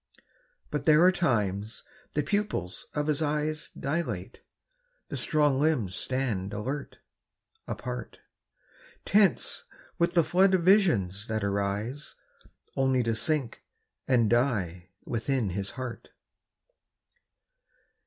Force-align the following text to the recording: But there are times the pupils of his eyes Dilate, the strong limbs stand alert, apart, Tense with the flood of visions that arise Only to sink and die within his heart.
But 0.71 0.85
there 0.85 1.03
are 1.03 1.11
times 1.11 1.83
the 2.13 2.23
pupils 2.23 2.87
of 2.95 3.05
his 3.05 3.21
eyes 3.21 3.69
Dilate, 3.79 4.41
the 5.09 5.15
strong 5.15 5.59
limbs 5.59 5.93
stand 5.93 6.53
alert, 6.53 6.97
apart, 7.67 8.17
Tense 9.05 9.63
with 9.99 10.15
the 10.15 10.23
flood 10.23 10.55
of 10.55 10.63
visions 10.63 11.27
that 11.27 11.43
arise 11.43 12.15
Only 12.75 13.03
to 13.03 13.13
sink 13.13 13.61
and 14.07 14.27
die 14.27 14.89
within 15.05 15.51
his 15.51 15.69
heart. 15.77 16.09